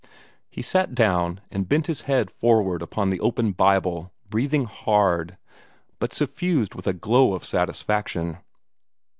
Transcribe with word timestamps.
He 0.49 0.63
sat 0.63 0.95
down, 0.95 1.41
and 1.51 1.69
bent 1.69 1.85
his 1.85 2.01
head 2.09 2.31
forward 2.31 2.81
upon 2.81 3.11
the 3.11 3.19
open 3.19 3.51
Bible, 3.51 4.11
breathing 4.31 4.65
hard, 4.65 5.37
but 5.99 6.11
suffused 6.11 6.73
with 6.73 6.87
a 6.87 6.93
glow 6.93 7.35
of 7.35 7.45
satisfaction. 7.45 8.39